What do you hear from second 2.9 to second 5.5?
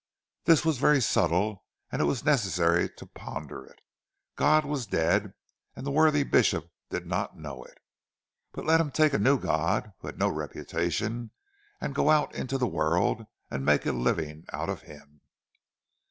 ponder it. God was dead;